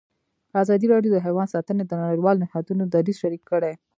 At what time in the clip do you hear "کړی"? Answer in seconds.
3.51-3.73